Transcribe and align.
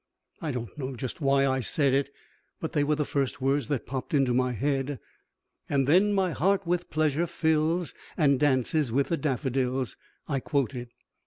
I 0.41 0.49
don't 0.49 0.75
know 0.79 0.95
just 0.95 1.21
why 1.21 1.45
I 1.45 1.59
said 1.59 1.93
it, 1.93 2.09
but 2.59 2.73
they 2.73 2.83
were 2.83 2.95
the 2.95 3.05
first 3.05 3.39
words 3.39 3.67
that 3.67 3.85
popped 3.85 4.15
into 4.15 4.33
my 4.33 4.51
head. 4.53 4.99
"And 5.69 5.85
then 5.85 6.11
my 6.11 6.31
heart 6.31 6.65
with 6.65 6.89
pleasure 6.89 7.27
fills 7.27 7.93
and 8.17 8.39
dances 8.39 8.91
with 8.91 9.09
the 9.09 9.17
daffodils," 9.17 9.97
I 10.27 10.39
quoted. 10.39 10.89